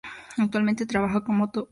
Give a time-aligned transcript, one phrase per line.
[0.39, 1.69] Actualmente trabaja como fotógrafo freelance.